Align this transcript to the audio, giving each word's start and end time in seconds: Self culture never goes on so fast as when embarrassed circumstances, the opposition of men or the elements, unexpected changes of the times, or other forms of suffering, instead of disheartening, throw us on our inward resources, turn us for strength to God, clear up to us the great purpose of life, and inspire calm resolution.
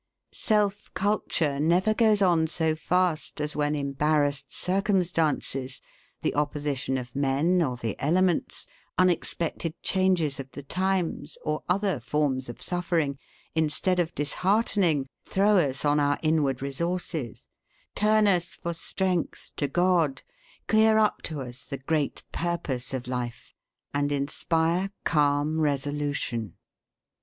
Self 0.33 0.91
culture 0.95 1.59
never 1.59 1.93
goes 1.93 2.23
on 2.23 2.47
so 2.47 2.75
fast 2.75 3.39
as 3.39 3.55
when 3.55 3.75
embarrassed 3.75 4.51
circumstances, 4.51 5.79
the 6.23 6.33
opposition 6.33 6.97
of 6.97 7.15
men 7.15 7.61
or 7.61 7.77
the 7.77 7.95
elements, 8.03 8.65
unexpected 8.97 9.79
changes 9.83 10.39
of 10.39 10.49
the 10.53 10.63
times, 10.63 11.37
or 11.43 11.61
other 11.69 11.99
forms 11.99 12.49
of 12.49 12.63
suffering, 12.63 13.19
instead 13.53 13.99
of 13.99 14.15
disheartening, 14.15 15.05
throw 15.23 15.57
us 15.59 15.85
on 15.85 15.99
our 15.99 16.17
inward 16.23 16.63
resources, 16.63 17.45
turn 17.93 18.25
us 18.27 18.55
for 18.55 18.73
strength 18.73 19.51
to 19.57 19.67
God, 19.67 20.23
clear 20.67 20.97
up 20.97 21.21
to 21.29 21.41
us 21.41 21.63
the 21.63 21.77
great 21.77 22.23
purpose 22.31 22.91
of 22.91 23.07
life, 23.07 23.53
and 23.93 24.11
inspire 24.11 24.89
calm 25.03 25.59
resolution. 25.59 26.55